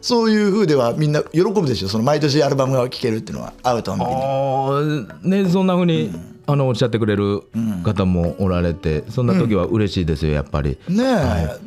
[0.00, 1.88] そういう風ではみんな喜ぶでしょ？
[1.88, 3.52] その毎年アルバムが聴けるっていうのは。
[3.62, 6.12] 会うと思うああねそんなふうに、
[6.52, 7.42] あのおっしゃってくれる
[7.84, 11.04] 方もおられて、そんな時は嬉しいですよやっぱり、ね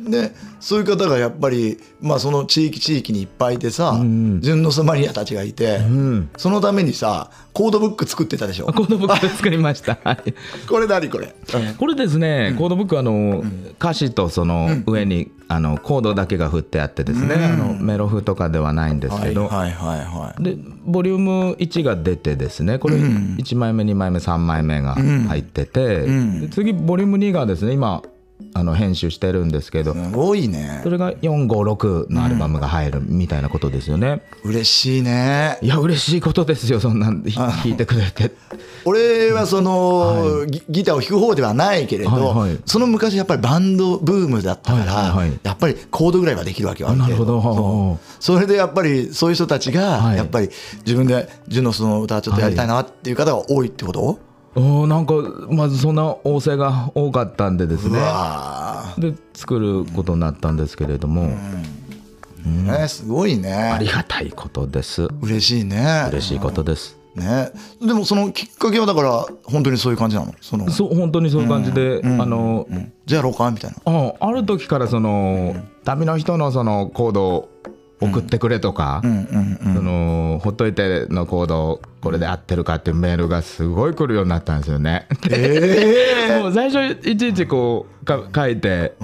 [0.06, 4.00] え、でそういう方がやっぱり、まあ、その地域地域にいっぱいいてさ、
[4.40, 6.30] 純のソマリアたちがいて、ん。
[6.36, 8.66] そのためにさコードブック作ってたでしょ。
[8.66, 9.98] コードブック作りました。
[10.04, 10.34] はい。
[10.68, 11.34] これ何これ、
[11.78, 13.44] これですね、コードブックあの、
[13.78, 20.42] 歌詞とその上に、あのコードだけが振ってあってですね、あのメロ風とかではないんですけど、はいはいはいはい。
[20.42, 26.06] でボリューム1が出てですねこれ1枚目2枚目3枚目が入ってて、
[26.40, 28.02] で次ボリューム2がですね今
[28.54, 30.80] あの編集してるんですけど、すごいね。
[30.84, 34.22] それが456のアルバムが入るみたいなことですよね。
[34.44, 35.58] 嬉しいね。
[35.60, 37.24] いや嬉しいことですよそんなん。
[37.24, 38.32] ひ弾いてくれて。
[38.84, 42.60] 俺はその、ギギターを弾く方ではないけれど、はいはい。
[42.64, 45.28] その昔やっぱりバンドブームだったから、はいはい。
[45.28, 47.98] はいやっぱりコードぐらいはできるわけよなるほど。
[48.20, 50.16] それでやっぱりそういう人たちが、はい。
[50.16, 50.50] やっぱり
[50.86, 54.20] 自分でジュノスの歌ちょっとやりたいなっていう方が多いってこと、
[54.56, 55.14] おーなんか
[55.50, 65.08] まずそんな仰せが多かったんでですうねわで作ることになったんですけれども、ーねすごいありねがたいことです。
[65.22, 66.06] 嬉しいね。
[66.10, 66.96] 嬉しいことです。
[67.14, 67.50] ね。
[67.80, 70.34] でもそのきっかけはだから本当にそういう感じなの？
[70.40, 73.76] そのそう本当にそういう感じで、あの、うんじゃあやろうかみたいな。
[73.84, 77.48] あある時からその旅の人のそのコードを
[78.04, 85.06] 送ってくれとか、うんそのほっといてのコードこれで合ってるかっていうメールがすごい来るようになったんですよね。
[85.30, 88.94] え もう最初いちいちこうか書いて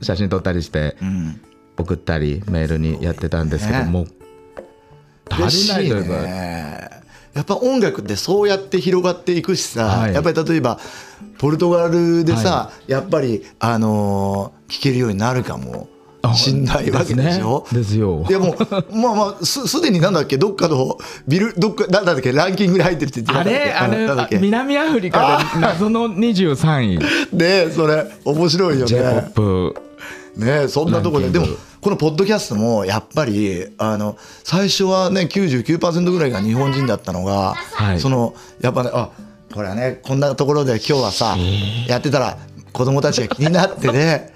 [0.00, 1.40] 写真撮ったりしてうん。
[1.78, 3.84] 送ったりメールにやってたんですけど、ね。
[3.86, 4.06] もう
[5.30, 6.22] 嬉足りないというか。
[6.22, 6.90] ね。
[7.34, 10.14] やっぱ音楽ってそうやって広がっていくしさ、はい。
[10.14, 10.78] やっぱり例えば
[11.38, 15.88] ポルトガルでさ、やっぱりあのー聴けるようになるかも
[16.34, 17.66] しんないわけでしょ？
[17.72, 17.80] ですね。
[17.82, 18.24] ですよ。
[18.28, 20.38] いやもうまあまあすすでになんだっけ？
[20.38, 22.32] どっかのビルどっかなんだっけ？
[22.32, 26.98] ランキングに入ってるって言ってあれあれ南アフリカで謎の23位。
[27.36, 28.92] ねそれ面白いよね。
[29.34, 29.74] J−POP
[30.36, 31.46] ねそんなところででも
[31.80, 38.00] このポッドキャストもやっぱりあの最初はね99%ぐらいが日本人だったのが、はい。
[38.00, 39.10] そのやっぱねあ
[39.52, 41.36] これはねこんなところで今日はさ、
[41.88, 42.38] やってたら
[42.72, 44.32] 子供たちが気になってね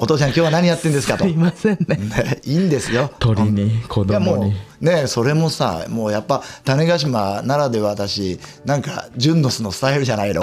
[0.00, 1.24] お父ちゃん今日は何やってんですかと。
[1.24, 1.96] すいませんね。
[1.96, 3.10] ね、いいんですよ。
[3.18, 4.54] 鳥に子供に。
[4.80, 10.42] うねそれもさもうやっぱ種子島ならではだしなんか純ノスのスタイルじゃないの。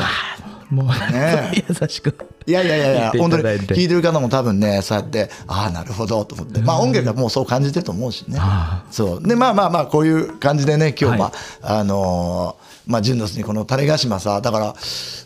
[0.70, 6.60] もうね 優しくいやいやいやいや言本当に聞いてる方も多分ねそうやってああなるほどと思って。
[6.60, 8.38] まあ音楽はもうそう感じてると思うしね。
[8.40, 9.28] あそう。
[9.28, 14.76] でまあまあまあこういう感じでね今日は、あのーまあ純ノスにこの種子島さだから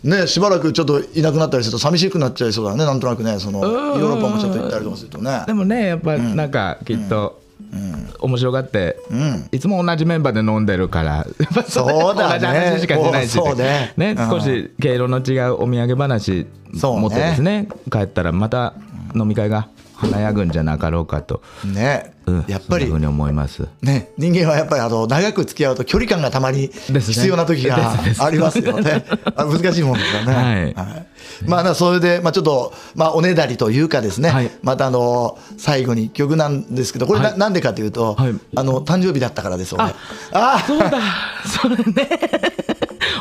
[0.04, 5.44] ねしばらくちょっといなくなったりすると寂しくなっちゃいそうだねなんとなくねそのヨーロッパもちょっと行ったりとかするとね。
[5.46, 7.42] でもねやっぱなんかきっと
[8.20, 9.48] 面白がって、ん。
[9.52, 13.38] いつも同じメンバーで飲んでるからやっぱそうだね同じ話しかしてないし。
[13.38, 14.16] もうそうねうん。
[14.30, 17.02] 少し毛色の違うお土産話そうね。
[17.02, 18.74] 持ってですね帰ったらまた
[19.16, 23.68] 飲み会が華やぐんじゃなかろうかと、ね、うんやっぱりうに思います。
[23.82, 29.06] ね、人間はやっぱりあの長く付き合うと距離感がたまに必要な時がありますよね。
[29.36, 30.74] あ難しいもんですよね。
[30.76, 31.08] はい。
[31.46, 34.52] まあなそれでまあちょっとまあおねだりというかですね、はい。
[34.62, 37.38] またあの最後に一曲なんですけどこれな,、はい。
[37.38, 38.36] なんでかというと、はい。
[38.56, 39.94] あの誕生日だったからですよね。
[40.32, 40.92] あそうだ。
[41.46, 42.10] それね。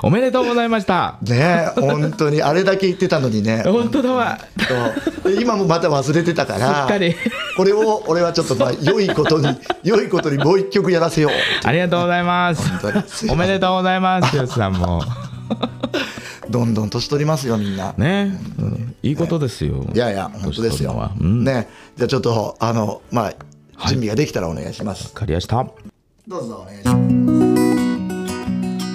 [0.02, 1.18] おめでとうございました。
[1.22, 2.42] ね本当に。
[2.42, 3.62] あれだけ言ってたのにね。
[3.66, 4.38] 本当だわ。
[5.40, 6.88] 今もまた忘れてたから
[7.56, 9.46] これを俺はちょっとまあ 良いことに
[9.82, 11.32] 良いことにもう一曲やらせよう。
[11.64, 13.30] ありがとうございます。
[13.30, 15.02] おめでとうございますよしさんも。
[16.50, 17.94] どんどん年取りますよみんな。
[17.96, 19.86] ね、うんいいことですよ。
[19.94, 21.12] いやいや、本当ですよ。
[21.20, 21.44] うん。
[21.44, 23.34] ね、じゃあちょっと、あの、まあ、
[23.86, 25.14] 準備ができたらお願いします。
[25.14, 25.66] わかりました。
[26.26, 26.92] どうぞお願いしま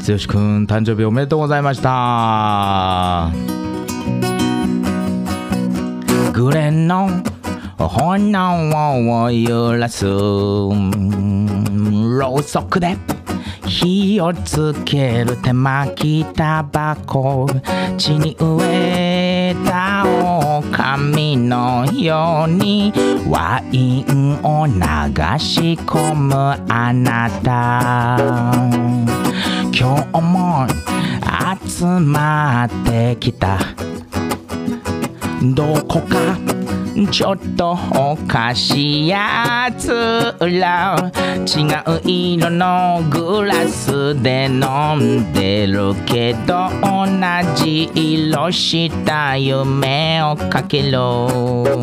[0.04, 0.12] す。
[0.12, 3.32] 剛くん誕生日おめでとうございました。
[6.34, 7.10] グレンの
[7.88, 10.70] 炎を揺らすろ
[12.40, 12.98] うそくで。
[13.66, 17.48] 火をつける手巻きタバコ。
[17.98, 22.94] 血に飢えた狼のように
[23.30, 24.74] ワインを流
[25.40, 26.36] し込む
[26.70, 28.18] あなた。
[29.72, 30.68] 今日も
[31.66, 33.58] 集まってきた。
[35.42, 36.38] どこか
[37.12, 39.90] ちょっとおかしいやつ
[40.40, 40.96] ら
[41.40, 47.08] 違う色のグラスで飲んでるけど同
[47.56, 51.76] じ色した夢をかけろ。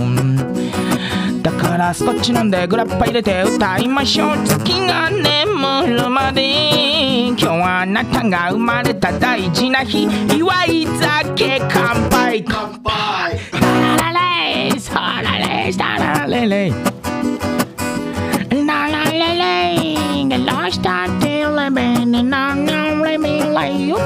[1.42, 4.36] だからスコッチ飲んでグラッパ入れて歌いましょう。
[4.44, 7.28] 月が眠るまで。
[7.30, 10.06] 今日はあなたが生まれた大事な日。
[10.36, 12.44] 祝い酒乾杯。
[12.44, 13.19] 乾杯。
[14.90, 16.70] レイサラレイサラレレイ
[18.66, 23.96] ララレレイ Get lost out there living and I'm not living like you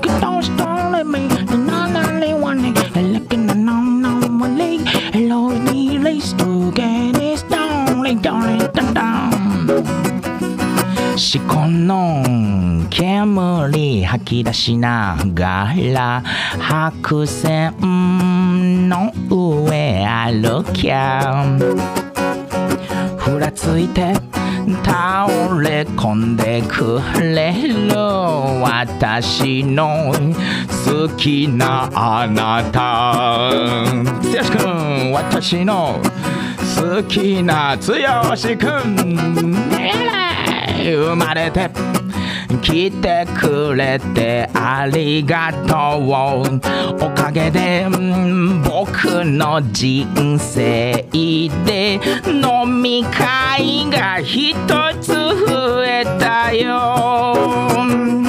[0.00, 2.72] Get lost out living and I'm not living
[3.12, 4.80] Looking at no no one leg
[5.12, 9.32] Hello the race to get it down Lay down lay down down
[11.14, 16.22] 思考の煙吐き出しながら
[16.58, 17.74] 白線
[18.92, 19.10] の
[19.66, 21.46] 上歩きゃ。
[23.16, 24.12] ふらついて
[24.84, 25.26] 倒
[25.58, 27.96] れ込んでくれる。
[28.62, 30.12] 私の
[30.84, 33.48] 好きなあなた。
[34.20, 35.98] 剛くん私の
[36.76, 37.94] 好きな剛
[38.58, 39.56] くん。
[40.84, 42.01] 生まれて。
[42.60, 46.02] 来てくれてありがとう。
[47.04, 47.86] おかげで
[48.64, 54.54] 僕の人生で飲み会が一
[55.00, 58.21] つ増えたよ。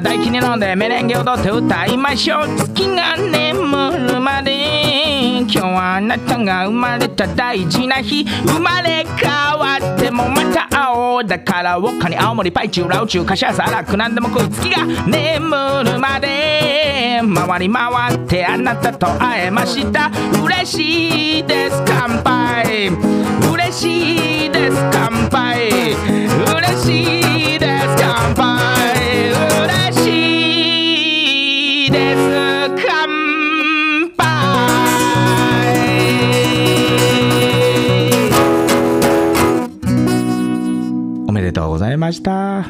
[0.00, 8.24] 大気に飲んでメレンゲ踊って歌いましょう月が眠るまで今日はあなたが生まれた大事な日。
[8.24, 20.10] 生まれ変わってもまた会おうだからウォッカに青森パイチュウラウチュウカシャサラクなんでも食い月が眠るまで回り回ってあなたと会えました。
[20.44, 21.82] 嬉しいです。
[21.86, 22.88] 乾杯。
[23.52, 24.76] 嬉しいです。
[24.92, 25.95] 乾杯。
[42.06, 42.64] ました。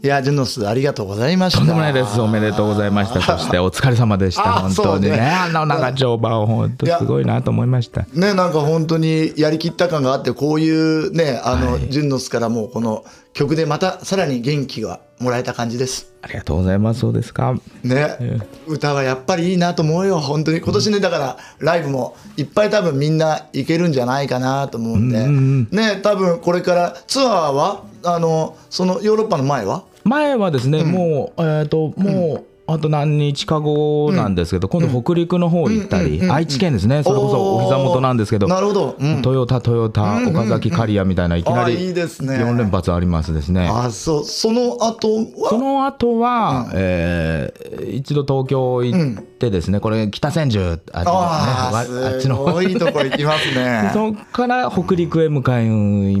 [0.00, 1.58] いや、ジェノス、ありがとうございました。
[1.58, 2.18] とんでもないです。
[2.20, 3.20] おめでとうございました。
[3.36, 4.42] そして、お疲れ様でした。
[4.42, 5.20] 本当にね。
[5.20, 8.06] あの長丁場を、本当すごいなと思いました。
[8.14, 13.04] ね、なんか本当にやりきった感があって、こういうね、あの、はい、ジェノスからもうこの
[13.38, 16.12] 曲でまたさらに元気がもらえた感じです。
[16.22, 16.98] ありがとうございます。
[16.98, 17.54] そうですか。
[17.84, 18.18] ね、
[18.66, 20.60] 歌はやっぱりいいなと思うよ、本当に。
[20.60, 25.28] 今年ね、だからライブもいっぱい多分みんな行けるんじゃないかなと思うんで、
[25.70, 29.84] ね、多分これからツアーは、あの、そのヨーロッパの前は？
[30.02, 37.02] 前はですね、もうえっ、ともう、あと何日か後なんですけど、今度北陸の方行ったり、愛知県ですね。
[37.02, 38.46] それこそお膝元なんですけど。
[38.46, 38.96] なるほど。
[38.98, 43.68] うんトヨタ、トヨタ、岡崎刈谷みたいないきなりいですね4連発ありますですね。
[43.72, 53.90] あ、そう、その後は、その後は、えー一度東京行ってですね、これ北千住あっちのねあわあ、すあっちのごいとこ行きますね。
[53.94, 55.66] そこから北陸へ向かい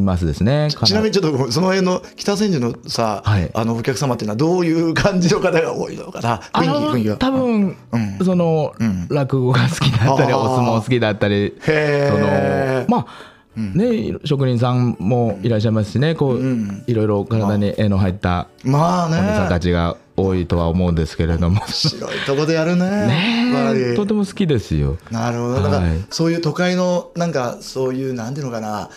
[0.00, 0.68] ますですね。
[0.84, 6.37] ちなみにちょっとその辺の北千住のさ、はいあのお客様っていうのはどういう感じの方が多いのかな？
[6.52, 8.24] あの多分、うん。
[8.24, 8.74] その、
[9.08, 16.40] 落語が好きだったりお相撲好きだったりそのまあ、ね職人さんもいらっしゃいますしねこう、
[16.86, 21.64] いろいろ体に絵の入ったまあお姉さんたねちが多いとは思うんですけれども。
[21.66, 23.06] 白いとこでやるね。
[23.06, 24.98] ねとても好きですよ。
[25.10, 25.54] なるほど。
[25.54, 26.04] だから、はい。
[26.10, 28.90] そういう都会のなんかそういうなんていうのかな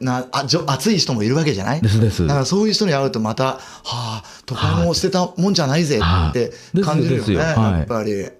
[0.00, 1.80] なあじょ熱い人もいるわけじゃない？
[1.80, 2.26] ですです。
[2.26, 8.32] だからそういう人に会うとまたはあ都会も捨てたもんじゃないぜって感じるよね、はやっぱり、うん。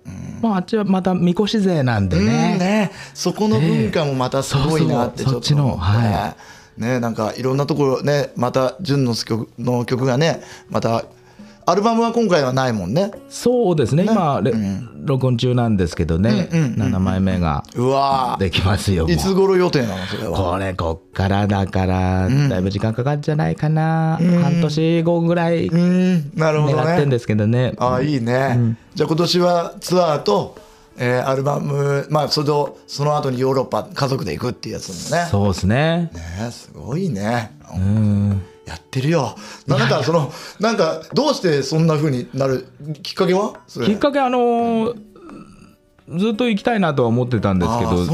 [0.43, 2.59] まあ、あっちはまたみこし勢なんでうんね。
[2.59, 6.37] ねそこの文化もまたすごいなってちょっとそうそうそっちのは
[6.77, 11.05] ねなんかいろんなところねまた純の曲の曲がねまた
[11.69, 13.11] アルバムは今回はないもんね。
[13.29, 14.05] そうですね。
[14.05, 14.53] 今、レ
[15.05, 18.37] 録音中なんですけどね、うんうんうん7枚目がうわ。
[18.39, 19.09] できますよ。
[19.09, 20.53] いつ頃予定なのそれは？
[20.53, 26.31] これこっからだからだいぶ時間かかるんじゃないかな、半年後ぐらいうん。
[26.37, 26.83] なるほどね。
[26.83, 27.73] 狙ってんですけどね。
[27.79, 30.57] ああいいね、じゃあ今年はツアーと、
[30.99, 35.27] えーアルバムまあそれとその後にヨーロッパ家族で行くっていうやつもね。
[35.33, 36.13] そうですね。
[36.15, 37.51] ねすごいね。
[37.75, 39.37] うんやってるよ。
[39.67, 42.67] なんかそのなんかどうしてそんな風になる
[43.03, 43.55] きっかけは？
[43.87, 45.07] きっかけあのー
[46.09, 48.07] ずっと行きたいなとは思ってたんですけど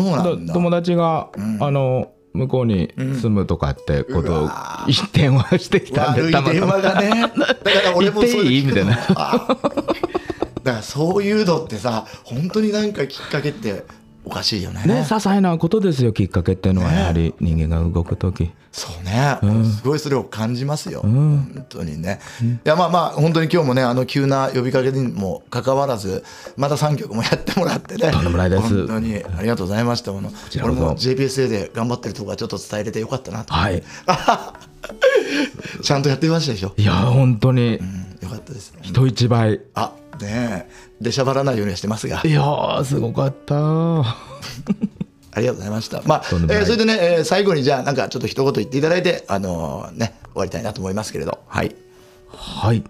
[0.54, 1.28] 友達が、
[1.60, 4.48] あの向こうに住むとかってことを
[4.86, 6.54] 一点はしてきたん悪いでたまたま。
[6.54, 7.20] 電話がね。
[7.20, 9.20] だから俺もそういいいうの聞くのみたいな。
[9.20, 9.56] あ
[10.62, 13.84] だからそういうのってさ本当になんかきっかけって
[14.24, 14.84] おかしいよね。
[14.84, 18.52] ね些細なことですよきっかけっていうのはやはり人間が動く時。
[18.72, 26.24] そうね、すごいそれを感じますよ、本当にね、いやまあまあ本当に今日もねあの急な呼びかけにもかかわらず
[26.56, 28.10] また3曲もやってもらってね。
[28.10, 28.62] とんでもないです。
[28.62, 29.22] 本当に。
[29.22, 30.64] ありがとうございましたこそ。
[30.64, 33.82] 俺も JPSA で頑張ってるとこはちょっと伝えれてよかったなと、はい。
[35.82, 37.76] ちゃんとやってみましたでしょ、いや本当に。
[37.76, 38.16] うん。
[38.22, 38.72] よかったです。
[38.80, 39.60] 人一倍。
[39.74, 40.70] あねえ
[41.02, 43.54] 出しゃばらないようにはしてますがいやーすごかった
[45.34, 46.02] ありがとうございました。
[46.04, 51.38] まあ、えーそれでね、えー最後にじゃあ、なんかちょっと一言言っていただいて、あのーね、終わりたいなと思いますけれど。
[51.48, 51.74] はい。
[52.28, 52.82] はい。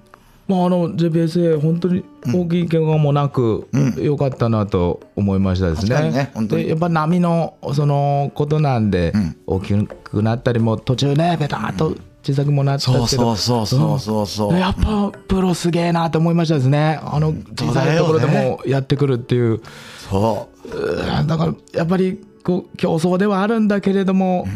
[0.49, 6.11] まあ、あの JPSA 本当に大きい怪我もなく良かったなと思いましたですね。
[6.11, 6.31] ね。
[6.35, 6.65] 本当に。
[6.65, 9.13] でやっぱ波のそのことなんで
[9.47, 17.01] 大きくなったりも途中ねベターっと小さくもなったんですけど、そうそうそうそうやっぱプロすげえなと思いましたですね。
[17.03, 19.61] あの小さいところでもやってくるっていう。
[20.11, 20.69] そう。
[20.69, 21.27] うん。
[21.27, 24.47] だからやっぱりこう競争ではあるんだけれども、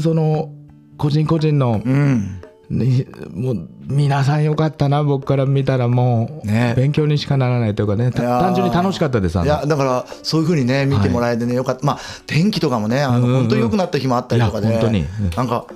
[0.00, 0.50] その
[0.98, 2.40] 個人個人のうん。
[2.70, 6.74] にもう皆さんよかったな僕から見たらもうね。
[6.76, 11.84] 勉強にしかならないというかね単純に楽しかったですいやだからそういうふうにね見てもらえてね、よかった。
[11.86, 15.00] まあ天気とかもねあの、本当に良くなった日もあったりとかで、本当に。
[15.00, 15.30] うん。
[15.36, 15.66] なんか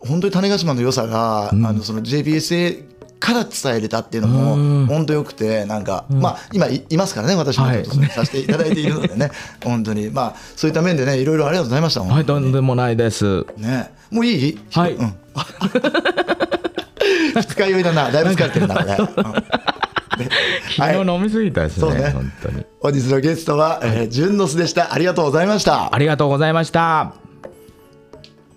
[0.00, 2.84] 本当に種子島の良さが、あのその JPSA
[3.18, 7.66] から伝えれたっていうのも本当良くてなんか、まあ今いいますからね私も
[8.14, 9.30] させていただいているのでね、
[9.64, 10.08] 本当に。
[10.10, 13.44] まあそういった面でねいろいろありがとうございました、はいとんでもないです。
[13.56, 13.90] ね。
[14.10, 14.58] もういい？
[14.70, 14.92] はい。
[14.94, 15.14] うん
[17.34, 18.10] 二日酔いだな。
[18.10, 18.96] だいぶ疲れてるなこれ、
[20.76, 22.10] 昨日飲みすぎたですね,、ね。
[22.10, 22.64] 本当に。
[22.80, 24.92] 本日のゲストは、えー、純の巣でした。
[24.92, 25.94] ありがとうございました。
[25.94, 27.12] ありがとうございました。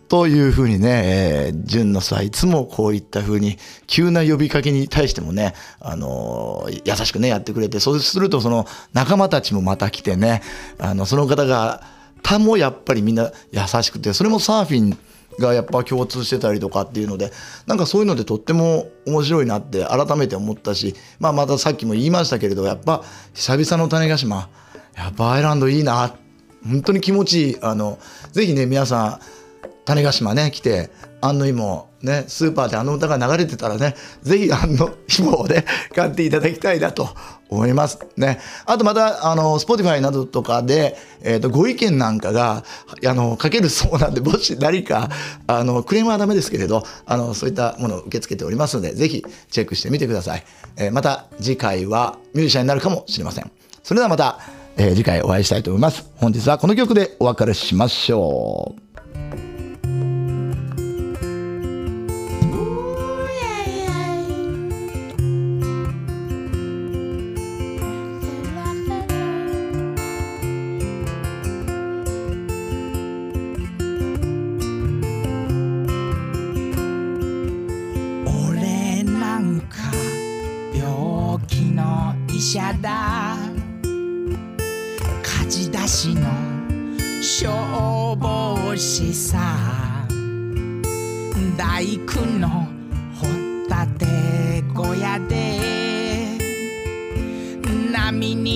[0.08, 10.42] というふうにね、えー、純の巣はいつもこういったふうに急な呼びかけに対してもね、あのー優しくねやってくれてそうするとその仲間たちもまた来てね
[10.80, 11.82] あのその方が
[12.24, 14.98] 他もやっぱりみんな優しくてそれもサーフィン
[15.42, 17.32] がやっぱ共通してたりとかっていうので
[17.68, 24.50] なんかそういうのでとっても面白いなって改めて思ったし、まあ、またさっきも言いましたけれどやっぱ久々の種子島
[24.96, 26.16] やっぱアイランドいいな
[26.64, 27.58] 本当に気持ちいい。
[27.62, 27.98] あの
[28.32, 29.20] ぜひね皆さん
[29.86, 30.90] 種子島ね来て
[31.22, 35.66] 安の芋ねスーパーであの歌が流れてたらねぜひ安の芋をね
[35.96, 37.10] 買っていただきたいなと
[37.50, 38.00] 思います。
[38.16, 38.40] ね。
[38.66, 42.64] あとまたあの Spotify などとかで、えー、とご意見なんかが
[43.06, 45.10] あの書けるそうなんでもし何か
[45.48, 50.44] あのクレームはダメですけれどあのそういったものを受け付けておりますのでぜひチェックしてみてください、
[50.78, 53.52] えーまた次回はミュージシャンになるかもしれません。
[53.84, 54.40] それではまた、
[54.78, 56.06] えー次回お会いしたいと思います。
[56.16, 58.91] 本日はこの曲でお別れしましょう。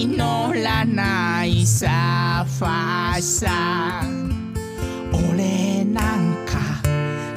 [0.05, 4.03] 波に乗らないサーファーさ
[5.11, 6.59] 俺なんか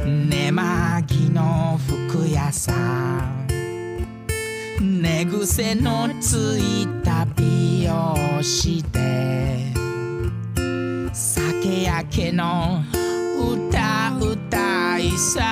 [0.05, 3.49] 寝間着の服屋さん。
[4.81, 9.73] 寝癖のついた美容師で。
[11.13, 12.83] 酒焼けの
[13.39, 15.43] 歌歌いさ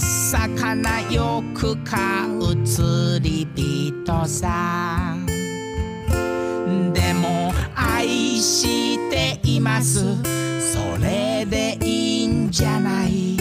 [0.00, 1.76] 魚よく
[2.40, 5.24] う釣り人さん」
[6.92, 8.06] 「でも愛
[8.38, 10.00] しています」
[10.60, 13.33] 「それでいいんじゃない」